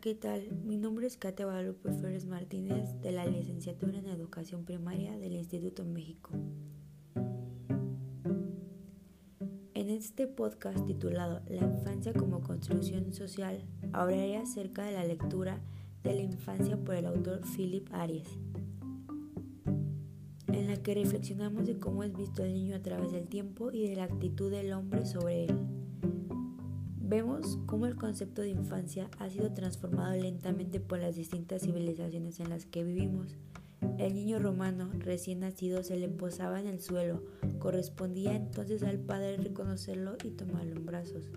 ¿qué 0.00 0.14
tal? 0.14 0.48
Mi 0.64 0.78
nombre 0.78 1.06
es 1.06 1.18
Guadalupe 1.20 1.92
Flores 1.92 2.24
Martínez 2.24 2.98
de 3.02 3.12
la 3.12 3.26
licenciatura 3.26 3.98
en 3.98 4.06
Educación 4.06 4.64
Primaria 4.64 5.18
del 5.18 5.34
Instituto 5.34 5.84
México. 5.84 6.30
En 9.74 9.90
este 9.90 10.26
podcast 10.26 10.86
titulado 10.86 11.42
La 11.48 11.66
infancia 11.66 12.14
como 12.14 12.40
construcción 12.40 13.12
social, 13.12 13.62
hablaré 13.92 14.38
acerca 14.38 14.84
de 14.84 14.92
la 14.92 15.04
lectura 15.04 15.60
de 16.02 16.14
la 16.14 16.22
infancia 16.22 16.78
por 16.78 16.94
el 16.94 17.04
autor 17.04 17.42
Philip 17.54 17.86
Aries, 17.92 18.28
en 20.46 20.66
la 20.66 20.76
que 20.82 20.94
reflexionamos 20.94 21.66
de 21.66 21.78
cómo 21.78 22.04
es 22.04 22.16
visto 22.16 22.42
el 22.42 22.54
niño 22.54 22.74
a 22.76 22.82
través 22.82 23.12
del 23.12 23.28
tiempo 23.28 23.70
y 23.70 23.86
de 23.86 23.96
la 23.96 24.04
actitud 24.04 24.50
del 24.50 24.72
hombre 24.72 25.04
sobre 25.04 25.44
él. 25.44 25.79
Vemos 27.10 27.58
cómo 27.66 27.86
el 27.86 27.96
concepto 27.96 28.40
de 28.40 28.50
infancia 28.50 29.10
ha 29.18 29.28
sido 29.28 29.52
transformado 29.52 30.14
lentamente 30.14 30.78
por 30.78 31.00
las 31.00 31.16
distintas 31.16 31.62
civilizaciones 31.62 32.38
en 32.38 32.50
las 32.50 32.66
que 32.66 32.84
vivimos. 32.84 33.36
El 33.98 34.14
niño 34.14 34.38
romano 34.38 34.92
recién 34.96 35.40
nacido 35.40 35.82
se 35.82 35.96
le 35.96 36.08
posaba 36.08 36.60
en 36.60 36.68
el 36.68 36.78
suelo, 36.78 37.24
correspondía 37.58 38.36
entonces 38.36 38.84
al 38.84 39.00
padre 39.00 39.38
reconocerlo 39.38 40.18
y 40.22 40.30
tomarlo 40.30 40.76
en 40.76 40.86
brazos. 40.86 41.32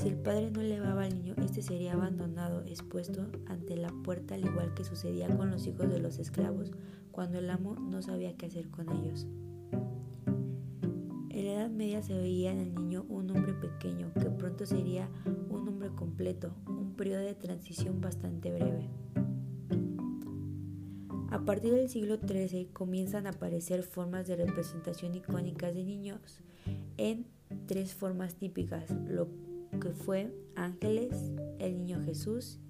Si 0.00 0.08
el 0.08 0.16
padre 0.16 0.50
no 0.50 0.60
elevaba 0.60 1.04
al 1.04 1.14
niño, 1.14 1.36
este 1.40 1.62
sería 1.62 1.92
abandonado, 1.92 2.62
expuesto 2.62 3.28
ante 3.46 3.76
la 3.76 3.92
puerta, 4.02 4.34
al 4.34 4.44
igual 4.44 4.74
que 4.74 4.82
sucedía 4.82 5.28
con 5.36 5.52
los 5.52 5.68
hijos 5.68 5.88
de 5.88 6.00
los 6.00 6.18
esclavos, 6.18 6.72
cuando 7.12 7.38
el 7.38 7.48
amo 7.48 7.76
no 7.76 8.02
sabía 8.02 8.36
qué 8.36 8.46
hacer 8.46 8.70
con 8.70 8.90
ellos. 8.90 9.28
En 11.28 11.46
la 11.46 11.52
Edad 11.52 11.70
Media 11.70 12.02
se 12.02 12.14
veía 12.14 12.50
en 12.50 12.58
el 12.58 12.72
un 13.08 13.30
hombre 13.30 13.54
pequeño 13.54 14.12
que 14.14 14.30
pronto 14.30 14.66
sería 14.66 15.08
un 15.50 15.68
hombre 15.68 15.90
completo, 15.90 16.54
un 16.66 16.94
periodo 16.94 17.22
de 17.22 17.34
transición 17.34 18.00
bastante 18.00 18.52
breve. 18.52 18.88
A 21.30 21.44
partir 21.44 21.72
del 21.72 21.88
siglo 21.88 22.18
XIII 22.18 22.66
comienzan 22.72 23.26
a 23.26 23.30
aparecer 23.30 23.82
formas 23.82 24.26
de 24.26 24.36
representación 24.36 25.14
icónicas 25.14 25.74
de 25.74 25.82
niños 25.82 26.42
en 26.98 27.26
tres 27.66 27.94
formas 27.94 28.34
típicas, 28.34 28.90
lo 29.08 29.28
que 29.80 29.90
fue 29.90 30.30
ángeles, 30.56 31.32
el 31.58 31.78
niño 31.78 32.02
Jesús 32.04 32.60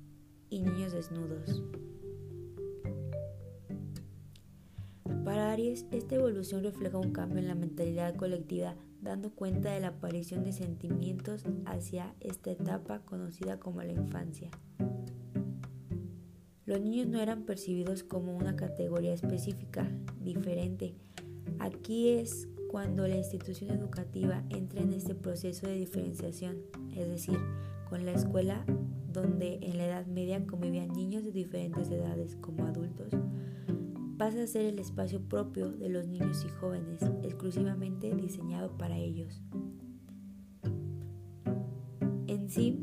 y 0.48 0.60
niños 0.60 0.92
desnudos. 0.92 1.62
Para 5.24 5.52
Aries, 5.52 5.86
esta 5.90 6.16
evolución 6.16 6.62
refleja 6.62 6.98
un 6.98 7.12
cambio 7.12 7.38
en 7.38 7.48
la 7.48 7.54
mentalidad 7.54 8.14
colectiva, 8.16 8.74
dando 9.02 9.30
cuenta 9.30 9.72
de 9.72 9.80
la 9.80 9.88
aparición 9.88 10.44
de 10.44 10.52
sentimientos 10.52 11.44
hacia 11.66 12.14
esta 12.20 12.52
etapa 12.52 13.00
conocida 13.00 13.58
como 13.58 13.82
la 13.82 13.92
infancia. 13.92 14.50
Los 16.64 16.80
niños 16.80 17.08
no 17.08 17.20
eran 17.20 17.42
percibidos 17.42 18.04
como 18.04 18.36
una 18.36 18.54
categoría 18.54 19.12
específica, 19.12 19.90
diferente. 20.20 20.94
Aquí 21.58 22.10
es 22.10 22.48
cuando 22.70 23.06
la 23.06 23.16
institución 23.16 23.70
educativa 23.70 24.44
entra 24.48 24.80
en 24.80 24.92
este 24.92 25.14
proceso 25.14 25.66
de 25.66 25.74
diferenciación, 25.74 26.58
es 26.94 27.08
decir, 27.08 27.38
con 27.90 28.06
la 28.06 28.12
escuela 28.12 28.64
donde 29.12 29.58
en 29.62 29.76
la 29.76 29.86
Edad 29.86 30.06
Media 30.06 30.46
convivían 30.46 30.88
niños 30.88 31.24
de 31.24 31.32
diferentes 31.32 31.90
edades 31.90 32.36
como 32.36 32.64
adultos, 32.64 33.12
pasa 34.18 34.42
a 34.42 34.46
ser 34.46 34.66
el 34.66 34.78
espacio 34.78 35.20
propio 35.20 35.70
de 35.70 35.88
los 35.88 36.06
niños 36.06 36.44
y 36.46 36.48
jóvenes, 36.48 37.02
exclusivamente 37.22 38.14
diseñado 38.14 38.76
para 38.76 38.96
ellos. 38.96 39.42
En 42.26 42.48
sí, 42.48 42.82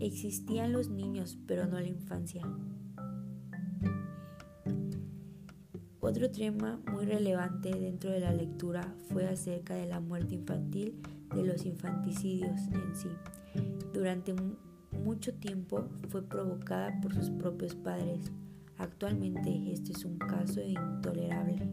existían 0.00 0.72
los 0.72 0.90
niños, 0.90 1.38
pero 1.46 1.66
no 1.66 1.78
la 1.80 1.86
infancia. 1.86 2.42
Otro 6.00 6.30
tema 6.30 6.78
muy 6.92 7.06
relevante 7.06 7.70
dentro 7.70 8.10
de 8.10 8.20
la 8.20 8.32
lectura 8.32 8.94
fue 9.08 9.26
acerca 9.26 9.74
de 9.74 9.86
la 9.86 10.00
muerte 10.00 10.34
infantil, 10.34 11.00
de 11.34 11.44
los 11.44 11.64
infanticidios 11.64 12.60
en 12.72 12.94
sí. 12.94 13.08
Durante 13.94 14.34
mucho 15.02 15.32
tiempo 15.34 15.88
fue 16.10 16.22
provocada 16.22 17.00
por 17.00 17.14
sus 17.14 17.30
propios 17.30 17.74
padres, 17.74 18.30
Actualmente 18.78 19.72
este 19.72 19.92
es 19.92 20.04
un 20.04 20.18
caso 20.18 20.60
intolerable. 20.62 21.68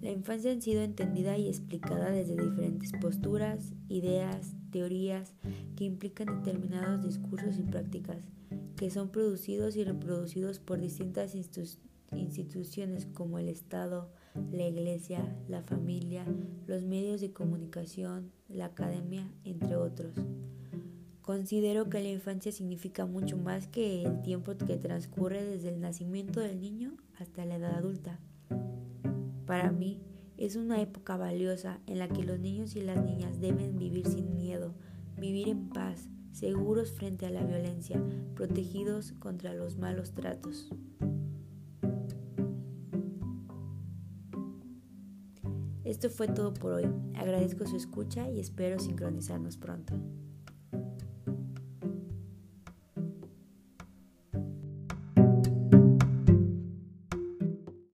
La 0.00 0.10
infancia 0.10 0.52
ha 0.52 0.60
sido 0.60 0.82
entendida 0.82 1.36
y 1.36 1.48
explicada 1.48 2.10
desde 2.10 2.36
diferentes 2.36 2.92
posturas, 3.00 3.74
ideas, 3.88 4.54
teorías 4.70 5.34
que 5.76 5.84
implican 5.84 6.42
determinados 6.42 7.04
discursos 7.04 7.58
y 7.58 7.62
prácticas 7.62 8.18
que 8.78 8.90
son 8.90 9.10
producidos 9.10 9.76
y 9.76 9.84
reproducidos 9.84 10.60
por 10.60 10.80
distintas 10.80 11.34
instituciones 11.34 13.06
como 13.06 13.40
el 13.40 13.48
Estado, 13.48 14.08
la 14.52 14.68
Iglesia, 14.68 15.36
la 15.48 15.62
familia, 15.62 16.24
los 16.66 16.84
medios 16.84 17.20
de 17.20 17.32
comunicación, 17.32 18.30
la 18.48 18.66
academia, 18.66 19.28
entre 19.44 19.74
otros. 19.74 20.14
Considero 21.28 21.90
que 21.90 22.00
la 22.00 22.08
infancia 22.08 22.50
significa 22.52 23.04
mucho 23.04 23.36
más 23.36 23.66
que 23.66 24.02
el 24.02 24.22
tiempo 24.22 24.56
que 24.56 24.78
transcurre 24.78 25.44
desde 25.44 25.68
el 25.68 25.78
nacimiento 25.78 26.40
del 26.40 26.58
niño 26.58 26.96
hasta 27.18 27.44
la 27.44 27.56
edad 27.56 27.74
adulta. 27.74 28.18
Para 29.44 29.70
mí 29.70 30.00
es 30.38 30.56
una 30.56 30.80
época 30.80 31.18
valiosa 31.18 31.80
en 31.86 31.98
la 31.98 32.08
que 32.08 32.24
los 32.24 32.40
niños 32.40 32.76
y 32.76 32.80
las 32.80 33.04
niñas 33.04 33.42
deben 33.42 33.76
vivir 33.76 34.06
sin 34.06 34.36
miedo, 34.36 34.74
vivir 35.18 35.50
en 35.50 35.68
paz, 35.68 36.08
seguros 36.32 36.92
frente 36.92 37.26
a 37.26 37.30
la 37.30 37.44
violencia, 37.44 38.02
protegidos 38.34 39.12
contra 39.12 39.52
los 39.52 39.76
malos 39.76 40.14
tratos. 40.14 40.70
Esto 45.84 46.08
fue 46.08 46.28
todo 46.28 46.54
por 46.54 46.72
hoy. 46.72 46.88
Agradezco 47.14 47.66
su 47.66 47.76
escucha 47.76 48.30
y 48.30 48.40
espero 48.40 48.78
sincronizarnos 48.78 49.58
pronto. 49.58 49.92